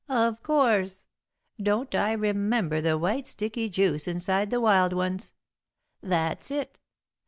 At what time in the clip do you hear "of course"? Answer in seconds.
0.09-1.05